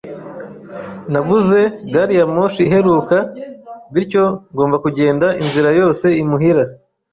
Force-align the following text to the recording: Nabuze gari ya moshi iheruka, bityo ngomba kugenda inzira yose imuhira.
Nabuze 1.11 1.61
gari 1.93 2.13
ya 2.19 2.25
moshi 2.33 2.61
iheruka, 2.67 3.17
bityo 3.93 4.23
ngomba 4.51 4.75
kugenda 4.85 5.27
inzira 5.41 5.69
yose 5.79 6.05
imuhira. 6.21 6.63